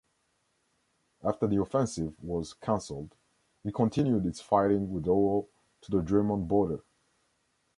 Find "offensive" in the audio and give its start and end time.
1.61-2.15